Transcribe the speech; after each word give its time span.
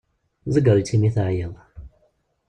Tegger-itt 0.53 0.95
imi 0.95 1.09
teɛyiḍ. 1.15 1.53